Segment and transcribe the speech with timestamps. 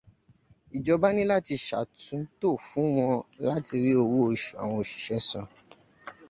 [0.75, 3.15] Ìjọba ní láti ṣe àtúntò fún wọn
[3.47, 5.47] láti rí owó oṣù àwọn òṣìṣẹ́ san.